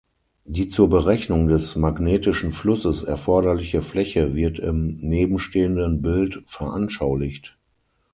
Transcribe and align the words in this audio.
Die 0.45 0.67
zur 0.67 0.89
Berechnung 0.89 1.47
des 1.47 1.75
magnetischen 1.75 2.53
Flusses 2.53 3.03
erforderliche 3.03 3.83
Fläche 3.83 4.33
wird 4.33 4.57
im 4.57 4.95
nebenstehenden 4.95 6.01
Bild 6.01 6.41
veranschaulicht. 6.47 7.55